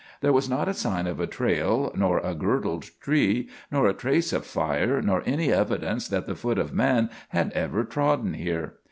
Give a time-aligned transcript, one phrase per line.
[0.21, 4.33] There was not a sign of a trail, nor a girdled tree, nor a trace
[4.33, 8.73] of fire, nor any evidence that the foot of man had ever trodden there.